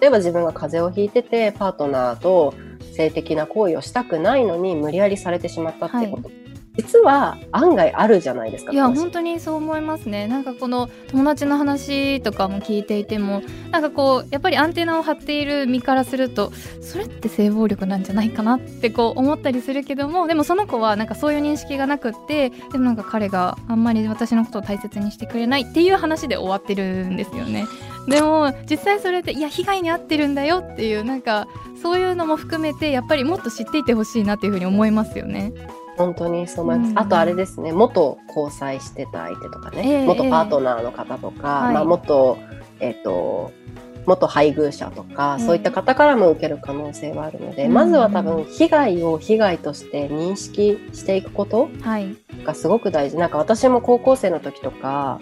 [0.00, 2.54] 例えば自分が風邪をひいててパートナーと
[2.94, 6.45] 性的な行為をしたくないのに無理やりされてしまったってこと、はい
[6.76, 8.72] 実は案外あるじゃないですか。
[8.72, 10.26] いや本当にそう思いますね。
[10.26, 27.66] なんかこの友達の話とかも聞いていてもなんかこうやっぱりアンテナを張っている身からするとそれって性暴力なんじゃないかなってこう思ったりするけどもでもその子はなんかそういう認識がなくってでもなんか彼があんまり私のことを大切にしてくれないっていう話で終わってるんですよね。
[28.08, 31.48] でも実際それっていや被害に遭ってるんだよっていうなんか
[31.82, 35.52] そういうのも含めてやっぱりもっと知っていてほしいなっていうふうに思いますよね。
[35.96, 42.38] 本当にそう思います、うん、あとあれですね元交際してた相手とかね、えー、元パートナーの方とか、えー、まあ、元、
[42.80, 43.52] えっ、ー、と
[44.06, 51.68] 元配偶者とか、そういった方からも受ける可能性はあるので、うん、まずは多分被害を被害として認識していくこと
[52.44, 55.20] がすごく大事、なんか私も高校生の時とか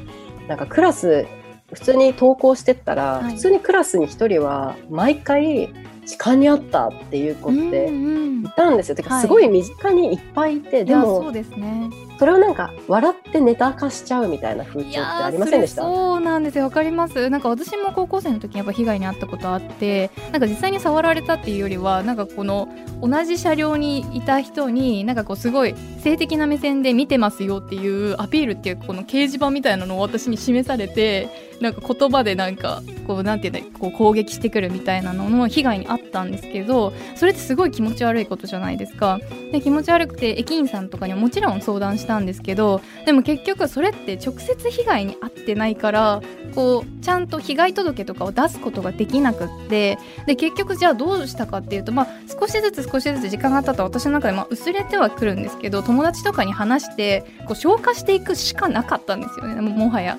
[0.49, 1.27] なんかクラス
[1.73, 5.71] 普通に登校してったら、はい、普通にクラスに1人は毎回
[6.05, 8.95] 痴漢にあったっていう子ってうんうんいたんですよ。
[8.95, 9.23] てかはい。
[9.23, 15.83] すごい身近にいっぱいいて、いやでもそうですねそれをなんか笑ってネタ化しちゃうみたいな風潮ってありませんでした？
[15.83, 16.65] そうなんですよ。
[16.65, 17.29] わかります。
[17.29, 22.69] なんか私も高校生の時にやっぱ被害に遭ったことあってなんか実際に触られたっていうよりはなんかこの
[23.03, 31.29] 同じ車両にいた人になんかこうすごい性的な目線で見てますよっていうアピールっていうこの掲示板みたいなのを私に示されて
[31.61, 39.21] なんか言葉でなんかこうなんていうんだこう攻撃してくるみたいなのの被害に遭ったんですけどそれってすごい気持ち悪いことじゃないですか。
[39.53, 46.23] で気持ち悪くて駅員さんとかにはもちろん相談したんですけどでも結局それって直接被害に遭ってないから
[46.55, 60.19] こうちゃんと被害届とかを出すことができなくってで結局じゃあどうしたかっていうと、まあ、少しずつ少しずつ時間が経ったら私の中でま薄れてはくるんですけど友達とかに話してこう消化していくしかなかったんですよねももはや。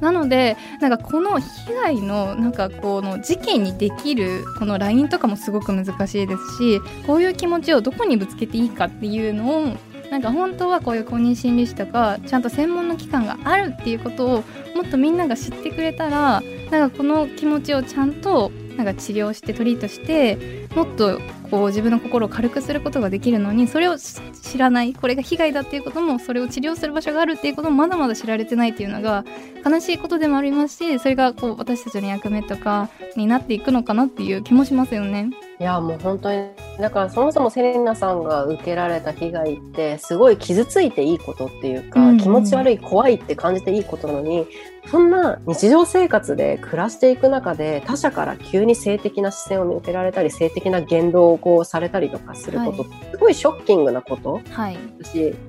[0.00, 9.76] なのでなんかこの被害のなんかこの事件にできるこのラインとかもすごく難しいですしこういう気持ちをどこにぶつけていいかっていうのを
[10.12, 14.44] なんか本当はこういう公認心理師とかちゃんと専門の機関があるっていうことを
[14.76, 21.18] もっとみんなが知ってくれたらなんかこの気持ちをちゃんとなんか治療してトリートしてもっと
[21.50, 29.24] こう自分の心を軽くすることができるのにそれを知らないこれが被害だっていうこともそれを治療する場所があるっていうこともまだまだ知られてないっていうのが
[29.64, 35.30] 悲しいことでもありますしそれがこう私たちの役目とかになっていくのかなっていう気もしますよね。
[35.58, 36.48] いやもう本当に
[36.82, 44.46] だからそもそもセレナさんが受けられた被害ってすごい傷ついていいことっていうか、うんうん気持ち悪い怖いって感じていいことなのに
[44.86, 54.40] そんな日常生活で暮らしていく中で他者から急に性的な視線を向けられたり性的な言動をこうされたりとかすること、はすごいショッキングなこと。
[54.50, 54.78] はい、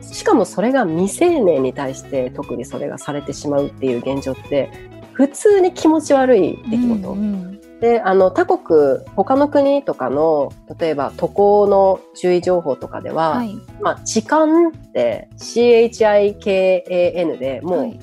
[0.02, 4.72] しかもそれが未成年に対して特にそれがされてしまうっていう現状って
[5.14, 7.12] 普通に気持ち悪い出来事。
[7.12, 13.58] うんうんであの他国他の国とかの例えば渡航の注意情報とかでは、はい。
[13.82, 18.00] まあ、痴漢って CHIKAN でもう、はい。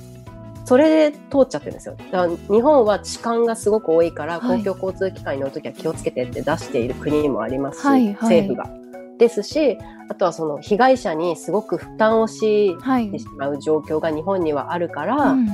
[0.66, 1.97] それで通っちゃってるんですよ。
[1.97, 4.59] だから日本は痴漢がすごく多いから、はい。
[4.59, 8.12] 公共交通機関に乗るときは気をつけてって出している国もありますし、はいはい。
[8.45, 8.69] 政府が。
[9.16, 9.79] ですし、
[10.11, 13.11] あとはその被害者にすごく負担をしはい。
[13.11, 15.49] てしまう状況が日本にはあるから、うん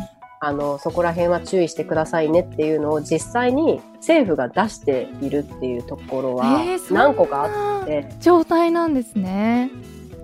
[0.47, 9.73] あのそこら辺は注意してくださいねっていうのを実際に政府が出しているっていうところは何個かあって、状態なんですね。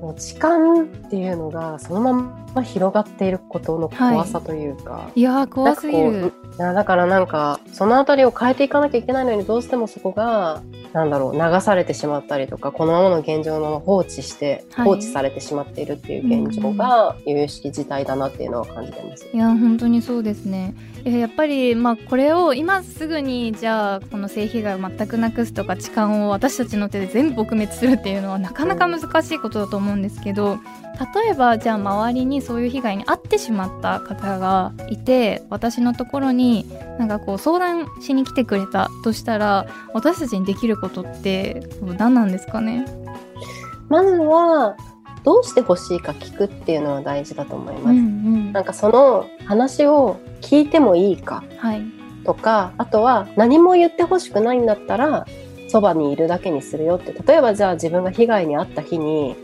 [0.00, 5.10] もう痴漢っていうのがそのまま広がっていることの怖さというか。
[5.16, 6.32] いやー怖すぎる。
[6.56, 19.26] だからなんかそのあたりを変えていかなきゃいけないのにどうしてもそこがなんだろう流されてしまったりとかこのままの現状の放置して、はい放置されてしまっているっていう現状が由々しき事態だなっていうのは感じてます。
[19.32, 20.74] いや本当にそうですね。
[21.04, 30.58] えやっぱりまあこれを今すぐにじゃあこの性被害を全くなくすとか痴漢を私たちの手で全部撲滅するっていうのはなかなか難しいことだと思うんですけど
[31.14, 36.66] 例えばじゃあ周りにそういう被害に遭ってしまった方がいて私のところに
[36.98, 41.66] なんかこう相談しに来てくれたとしたら私たちにできることって
[41.98, 42.86] 何なんですかね？
[43.88, 44.76] まずは
[45.24, 47.84] どうしてほしいか聞くっていうのは大事だと思います。
[47.90, 48.52] うんうん。
[48.52, 51.82] なんかその話を聞いてもいいかはい。
[52.24, 55.26] とかあとは何も言ってほしくないんだったら
[55.68, 57.12] そばにいるだけにするよって。
[57.12, 59.36] 例えばじゃあ自分が被害に遭った日に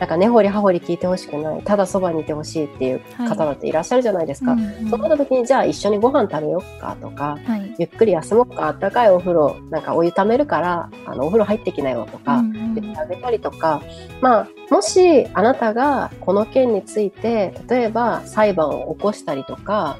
[0.00, 1.62] なんか根掘り葉掘り聞いてほしくない。
[1.62, 4.52] ただそばにいてほしいっていう方だっていらっしゃるじゃないですか。
[4.52, 4.88] うんうん。
[4.88, 7.74] そうなった時にじゃあ一緒にご飯食べようかとかはい。
[7.78, 12.74] ゆっくり休もうかあったかいお風呂なんかお湯ためるからあのお風呂入ってきなよとか、うんうん。
[12.74, 13.82] 言ってあげたりとか、
[14.22, 19.98] まあ、もしあなたがこの件について例えば裁判を起こしたりとか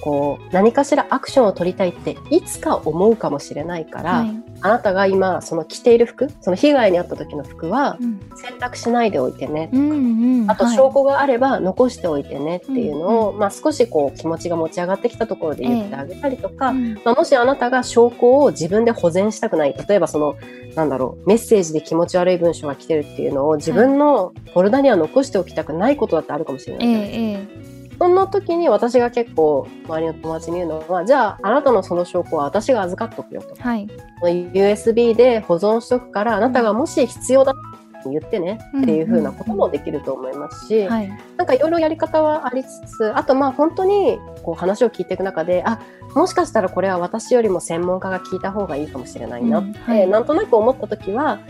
[0.00, 4.30] こう何かしらアクションを取りたいっていつか思うかもしれないから、はい。
[4.62, 8.20] あなたが今その着ている服その被害に遭った時の服はうん。
[8.36, 9.94] 洗濯しないでおいてね、うんう
[10.46, 16.94] んあとはい証拠があれば残しておいてねっていうのを、まあ、少しこう気持ちが持ち上がってきたところで言ってあげたりとか、うん。
[17.04, 20.36] まあ、もしあなたが証拠を自分で保全したくない例えばその
[20.74, 27.64] なんだろうメッセージで気持ち悪い文章が来てるっていうのを自分のフォルダには残しておきたくないことだってあるかもしれないえじゃないですか。
[27.64, 33.62] ええそんな時に私が結構周りの友達に言うのはじゃああなたのその証拠は私が預かっとくよとえ。
[33.62, 33.88] はい。
[34.22, 41.12] USB で保存しとくからあなたがもし必要だって言ってねっていうふうなこともできると思いますし、はい。
[41.36, 45.78] なんかいろいろやり方はありつつ、あとまあ本当にこう話を聞いていく中で、あ、
[46.14, 51.40] もしかしたらこれは私よりも専門家が聞いた方がいいかもしれないなって、うんはいなんとなく思った時は、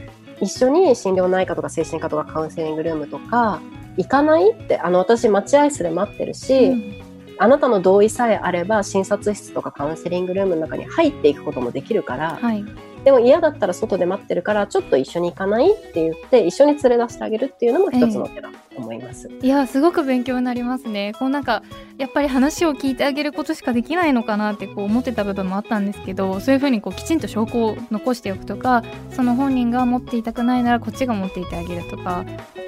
[0.40, 3.60] 一緒に心療内科とか精神科とかカウンセリングルームとか、
[3.96, 4.50] 行かない？
[4.52, 7.02] って、あの私待合室で待ってるし、うん
[7.42, 12.62] あなたの同意さえあれば診察室とかカウンセリングルームの中に入っていくこともできるから、はい。
[13.04, 19.30] でも嫌だったら外で待ってるからちょっと一緒に行かないって言って一緒に連れ出してあげるっていうのも一つの手だと思います。
[19.40, 21.12] いやすごく勉強になりますね。
[21.18, 21.62] こうなんか
[21.98, 32.24] やっぱり話を聞いてあげることしかできないのかなってこう思ってた部分もあったんですけどそういうふうにこうきちんと証拠を残しておくとかその本人が持っていたくないならこっちが持っていてあげるとか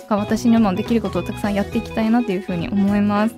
[0.09, 3.35] 私にもできることをたくさんやっていきたいなっていうふうに思います。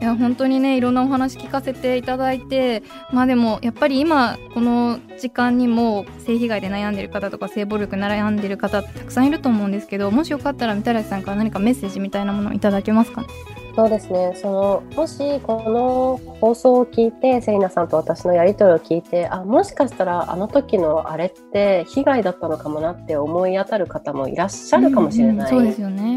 [0.00, 2.82] いや本当にねいろんなお話聞かせていただいて
[3.12, 13.28] まあでもやっぱり今この時間にも性被害で悩んでる方とか性暴力で悩んでる方たくさんいると思うんですけどもしよかったらみたらしさんから何かメッセージみたいなものをいただけますかね？
[13.76, 14.32] そうですね。
[14.34, 25.70] そのもしこの放送を聞いてセリナさんと私のやり取りを聞いてあもしかしたらあの時のあれって被害だったのかもなって思い当たる方もいらっしゃるかもしれない、うんう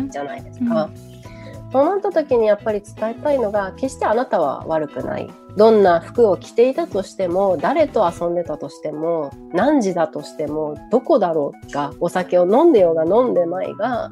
[0.03, 0.85] ん、じゃないですか。
[0.85, 1.12] うん
[1.73, 5.27] そうなった時にやっぱり伝えたいのが決してあなたは悪くない。
[5.57, 14.11] どんな服を着ていたとしても誰と遊んでたとしても何時だとしてもどこだろうがお酒を飲んでようが飲んでまいが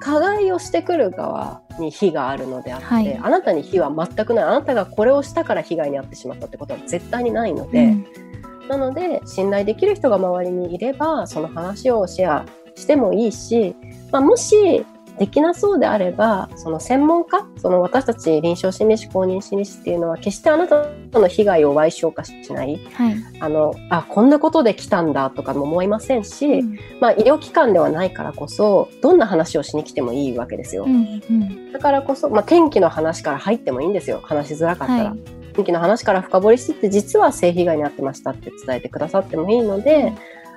[0.00, 4.44] 加害をしてくる側に非があるのであって、はい、あなたに非は全くない。
[4.44, 13.74] あなたがこれをしたから被害に遭ってしまったってことは絶対にないので、うん、なので信頼できる人が周りにいればその話をシェアしてもいいし、
[14.12, 14.84] まあ、もし
[15.20, 30.84] できなそうであればその専門家その私たち臨床心理士公認心理士っていうのは決してあなたの被害を賠償化しない、はい、あのあこんなことで来たんだとかも思いませんし、うん、まあ、医療機関ではないからこそどんな話をしに来てもいいわけですよ。
[30.84, 35.10] うんうん、だからこそ、まあ、天気の話から入ってもいいんですよ話しづらかったら。
[35.10, 35.18] はい、
[35.52, 40.14] 天気の話から深掘りしてって実は性被害に遭ってましたって伝えてくださってもいいので。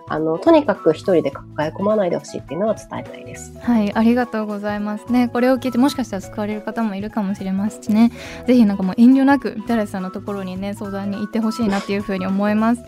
[0.07, 3.57] あのとにかく一人で抱え込まないでほしいっていうのは伝えたいです。
[3.59, 5.11] はいありがとうございます。
[5.11, 8.11] ねこれを聞いてもしかしたら救われる方もいるかもしれますしね。
[8.45, 12.83] ぜひなんかもう遠慮なくみたらしさんのところにね相談に行ってほしいなっていうふうに思います。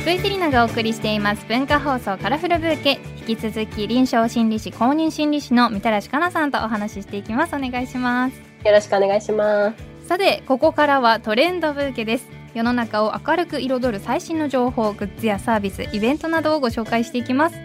[0.00, 3.00] 福井セリナがお送りしています文化放送カラフルブーケ。
[3.28, 7.56] 引き続き臨床心理士公認心理士のみたらしかなさんとお話ししていきます。
[7.56, 10.08] お願いしますよろしくお願いします。
[10.08, 12.28] さてここからはトレンドブーケです。
[12.52, 17.56] 世の中を明るく彩る最新の情報グッズやサービスイベントなどをご紹介していきます。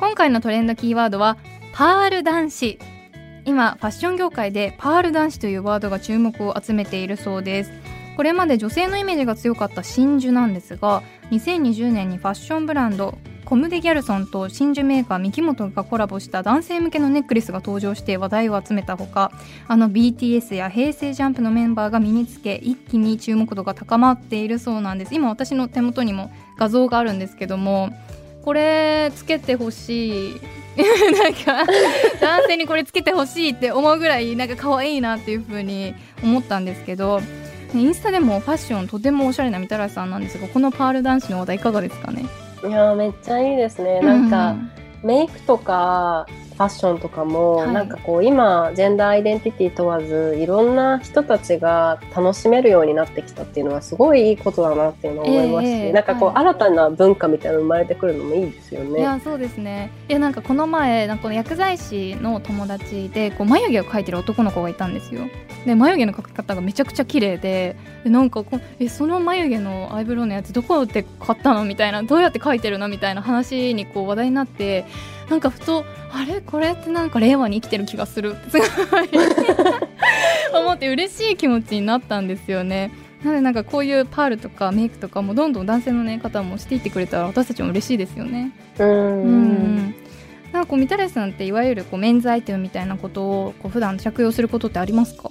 [0.00, 1.36] 今回のトレンドキーワードは
[1.74, 2.78] パール男子。
[3.44, 7.72] 今ファッション業界でパール男子というワードが注目を集めているそうです。
[8.16, 19.30] これまで女性のイメージが強かった真珠なんですが2020年にファッションブランドコムデ・ギャルソンと真珠メーカー三木本がコラボした男性向けのネックレスが登場して話題を集めたほか
[19.68, 25.14] あの BTS や平成ジャンプのメンバーが身につけ一気に注目度が高まっているそうなんです。
[25.14, 27.90] 今私の手元にも画像があるんですけども
[28.42, 30.40] これつけてほしい。
[30.76, 31.72] なんか
[32.20, 37.22] 男性にこれつけてほしいって思うぐらいなんか可愛いなっていう風に思ったんですけど
[37.74, 42.24] インスタでもファッションとてもおしゃれなみたらしさんなんですがこのパール男子の話題いかがですかね？
[42.66, 44.00] いやめっちゃいいですね。
[44.00, 44.70] なんか、うん
[45.02, 59.00] メイクとかファッションとかも、はい、なんかこう今ジェンダーアイデンティティ問わずいろんな人たちが楽しめるようになってきたっていうのはすごいいいことだなっていうのを思いますし、えー、なんかこう、はい、新たな文化みたいなの生まれてくるのもいいですよね。
[59.00, 59.92] いやそうですね。
[60.08, 65.22] いやなんかこの前なんかこの薬剤師の友達でこう眉毛を描いてる男の子がいたんですよ。
[65.66, 71.64] で眉毛の描き方がめちゃくちゃ綺麗ででなんかこうえその眉毛のアイブロウのやつどこで買ったの？
[71.64, 72.88] みたいなどうやって描いてるの？
[72.88, 74.86] みたいな話にこう話題になって
[75.30, 76.40] なんかふとあれ？
[76.40, 78.64] これってなんか令和に生きてる気がするってすご
[79.02, 79.08] い
[80.54, 82.92] 思って嬉しい気持ちになったんですよね。
[83.24, 88.52] なのでなんかこういうパールとかメイクとかもどんどん男性の、ね、方もしていってくれたら私たちも嬉しいですよね。
[88.78, 89.94] うん
[90.52, 95.30] なんかこうみたらしさんっていわゆるこうメンズアイテムみたいなことをこう普段着用することってありますか？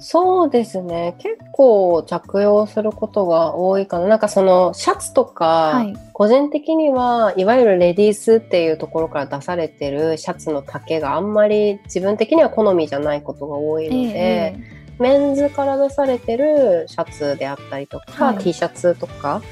[0.00, 1.14] そうですね。
[1.18, 4.06] 結構着用することが多いかな。
[4.06, 5.44] なんかそのシャツとか、
[5.74, 19.42] はい、個人的にはいわゆるレディースっていうところから出されてるシャツの丈があんまり自分的には好みじゃないことが多いので、えー、メンズから出されてるシャツであったりとか、はい、T シャツとか、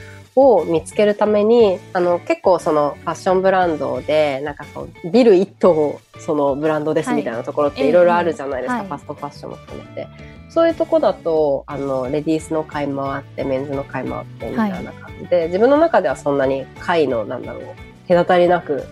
[0.41, 10.38] を見つけるためにあの結構そのファッションブランドでなんかこうビル一棟そのブランドですみたいなところっていろいろあるじゃないですか、はい、ファストファッションも含めて。
[10.49, 17.65] そういうとこだとあのレディースの買い回ってメンズの買い回ってみたいな感じで、はい、自分の中ではそんなに買いのなんだろう
[18.09, 18.87] 隔たりなく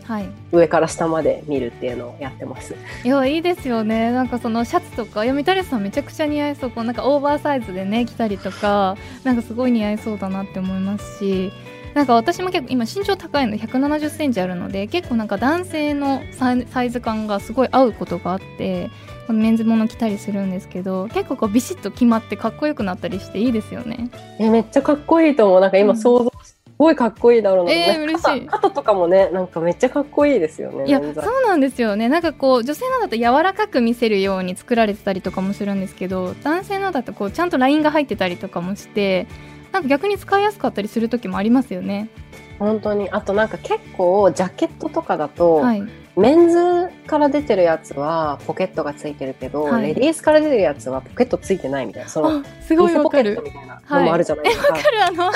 [0.53, 2.75] 上から下まで見るっていうのをやってます。
[2.75, 4.13] はい、いやいいですよね。
[4.13, 6.71] なんかそのシャツとか読みたれさんめちゃくちゃ似合いそう。
[6.71, 11.51] こうなんかオーバーサイズでね着たりとかなんかすごい似合いそうだなって思いますし
[11.95, 18.91] なんか私も結構今身長高いの1 7 0センチあるので結構なんか男性のサイズ感がすごい合うことがあって
[19.33, 27.73] メンズもの着たりするんですけど結構こうビシッと決まってかっこよくなったりしていいですよねえめっちゃかっこいいと思うなんか今想像すごいかっこいいだろうな。
[27.73, 30.85] えー嬉しい肩肩とかもね、なんかめっちゃかっこいいですよね。
[30.87, 31.15] いやそう
[31.47, 39.27] なんですよねなんかこう女性のだと柔らかく見せるように作られてたりとかもするんですけど男性のだとこうちゃんとラインが入ってたりとかもして
[39.73, 42.11] なんか逆に使いやすかったりする時もありますよね
[42.59, 43.09] 本当に。
[43.11, 45.83] あとなんか結構ジャケットとかだと、はい
[46.17, 49.89] メンズから出てるやつはポケットがついてるけど、はい。
[49.89, 52.09] レディースから出てるやつはポケットついてないみたいな。
[52.09, 54.73] そのあすごい偽ポケットみたいなのもあるじゃないですか。
[54.73, 55.05] わかる。
[55.05, 55.33] あの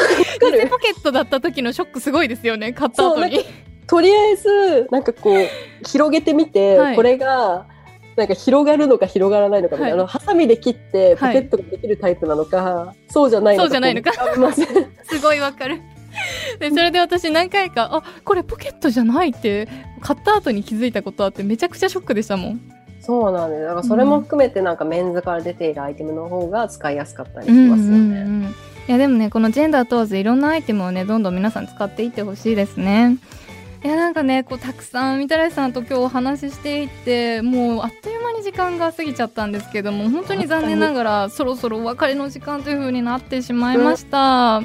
[0.70, 2.72] ポケットだった時のショックすごいですよね。
[2.72, 3.44] 買った後に。
[3.86, 5.48] とりあえずなんかこう
[5.86, 6.96] 広げてみて、はい。
[6.96, 7.66] これが
[8.16, 10.00] なんか広がるのか広がらないのかみたいな、はい。
[10.00, 11.34] あのハサミで切ってポはい。
[11.34, 14.12] ケットができるタイプなのか、そうじゃないのかそうじゃないのか。
[15.04, 15.82] すごいわかる
[16.58, 19.68] でそれで私何回かあこれポケットじゃないって
[20.00, 22.60] 買った後に気づいたことあってめちゃくちゃショックでしたもん。
[23.00, 23.62] そうなんです。
[23.62, 28.50] だからそれも含めてなんかメンズから出ているアイテムの方が使いやすかったりしますよね、うんうんうん。
[28.50, 28.54] い
[28.88, 33.18] やでもねこのジェンダー問わずいろんなアイテムをねどんどん皆さん使っていってほしいですね。
[33.82, 44.60] いやなんかねこうたくさんみたらしさんと今日お話ししていってもうあっという間に時間が過ぎちゃったんですけども本当に残念ながらそろそろお別れの時間という風になってしまいました、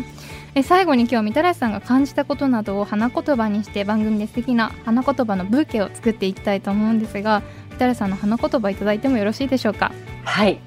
[0.57, 9.91] え最後に今日みたらしさんが感じたことなどを花言葉にして番組で素敵な花言葉のブーケを作っていきたいと思うんですがみたらしさんの花言葉いただいてもよろしいでしょうか？
[10.23, 10.57] はい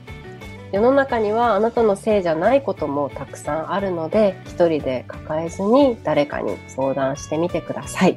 [0.72, 8.16] 世の中にはあなたのせいじゃないこともたくさんあるので一人で抱えずに誰かに相談してみてください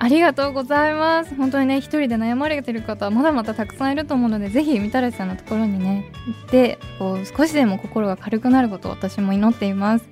[0.00, 1.34] ありがとうございます。
[1.34, 10.08] 本当にね、一人で悩まれてる方はまだまだたくさんいると思うので、ぜひ、みたらしさんのところにね、行って、こう、少しでも心が軽くなることを私も祈っています。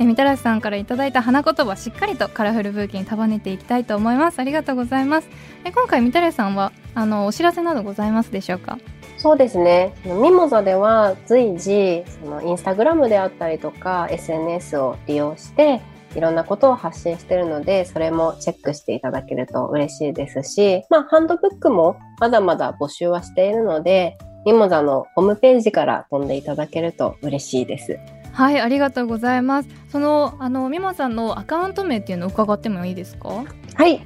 [0.00, 4.38] えみたらしさんからいただいた花言葉、しっかりとカラフルブーケに束ねていきたいと思います。
[4.38, 5.28] ありがとうございます。
[5.64, 8.78] え今回、みたらしさんは、あの、お知らせなどございますでしょうか？
[9.16, 9.94] そうですね。
[10.04, 15.80] ミモザでは随時、そのインスタグラムであったりとか、SNS を利用して、
[16.14, 27.98] いろんなことを発信しているので、それもチェックしていただけると嬉しいですし、まあ、ハンドブックもまだまだ募集はしているので、ミモザのホームページから飛んでいただけると嬉しいです。
[28.38, 29.68] はい、ありがとうございます。
[29.90, 33.44] その、あの、みまさんのアカウント名っていうのを伺ってもいいですか？
[33.74, 34.00] はい。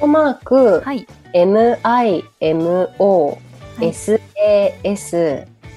[0.00, 1.06] トマーク、はい。
[1.32, 1.78] MIMOSAS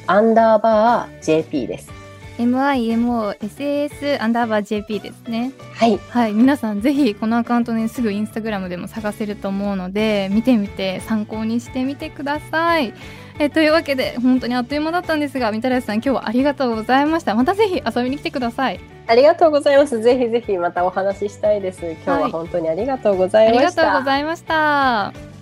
[0.06, 1.90] アンダーバー JP です。
[2.38, 5.54] MIMOSAS アンダーバー JP ですね。
[5.74, 5.98] はい。
[6.10, 12.94] はい、皆さんぜひこのアカウントねすぐインスタグラムでも探せると思うので見てみて参考にしてみてください。
[13.40, 20.02] えというわけで本当にあっという間だったんですがみたらしさん今日はありがとうございましたまたぜひ遊びに来てくださいありがとうございます。
[20.02, 21.80] ぜひぜひまたお話ししたいです。
[21.86, 23.86] 今日ははい本当にありがとうござありいました。
[23.86, 25.37] がとうございました